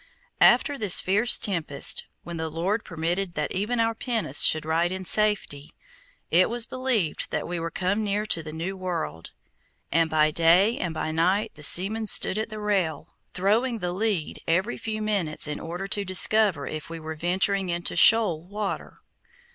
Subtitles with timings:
[0.41, 5.05] After this fierce tempest, when the Lord permitted that even our pinnace should ride in
[5.05, 5.69] safety,
[6.31, 9.29] it was believed that we were come near to the new world,
[9.91, 14.39] and by day and by night the seamen stood at the rail, throwing the lead
[14.47, 18.97] every few minutes in order to discover if we were venturing into shoal water.